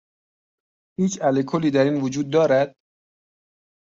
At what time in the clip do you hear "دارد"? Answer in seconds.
2.31-2.75